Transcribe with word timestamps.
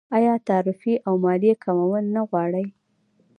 آیا 0.17 0.33
تعرفې 0.47 0.93
او 1.07 1.13
مالیې 1.23 1.53
کمول 1.63 2.05
نه 2.15 2.21
غواړي؟ 2.29 2.65